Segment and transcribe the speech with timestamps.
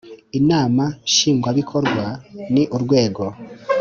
[0.39, 2.03] Inama nshingwabikorwa
[2.53, 3.23] ni urwego